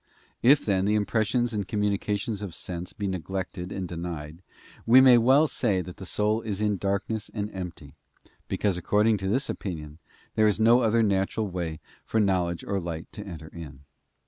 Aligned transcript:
If, 0.41 0.65
then, 0.65 0.85
the 0.85 0.95
impressions 0.95 1.53
and 1.53 1.67
communications 1.67 2.41
of 2.41 2.55
sense 2.55 2.91
be 2.91 3.05
neglected 3.05 3.71
and 3.71 3.87
denied, 3.87 4.41
we 4.87 4.99
may 4.99 5.19
well 5.19 5.47
say 5.47 5.83
that 5.83 5.97
the 5.97 6.07
soul 6.07 6.41
is 6.41 6.59
in 6.59 6.77
darkness 6.77 7.29
and 7.35 7.51
empty, 7.53 7.93
because 8.47 8.77
according 8.77 9.19
to 9.19 9.27
this 9.27 9.47
opinion 9.47 9.99
there 10.33 10.47
is 10.47 10.59
no 10.59 10.79
other 10.79 11.03
natural 11.03 11.47
way 11.49 11.79
for 12.03 12.19
knowledge 12.19 12.63
or 12.63 12.79
light 12.79 13.11
to 13.11 13.23
enter 13.23 13.49
in. 13.49 13.81